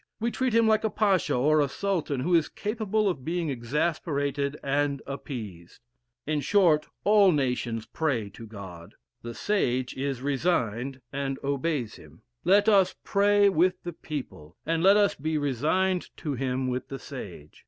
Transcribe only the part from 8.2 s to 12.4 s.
to God; the sage is resigned, and obeys him.